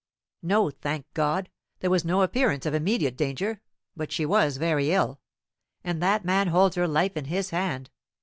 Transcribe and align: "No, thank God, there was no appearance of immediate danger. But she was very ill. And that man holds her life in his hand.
"No, 0.41 0.71
thank 0.71 1.05
God, 1.13 1.47
there 1.79 1.91
was 1.91 2.03
no 2.03 2.23
appearance 2.23 2.65
of 2.65 2.73
immediate 2.73 3.15
danger. 3.15 3.61
But 3.95 4.11
she 4.11 4.25
was 4.25 4.57
very 4.57 4.91
ill. 4.91 5.19
And 5.83 6.01
that 6.01 6.25
man 6.25 6.47
holds 6.47 6.75
her 6.75 6.87
life 6.87 7.15
in 7.15 7.25
his 7.25 7.51
hand. 7.51 7.91